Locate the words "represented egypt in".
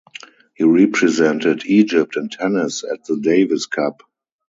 0.63-2.29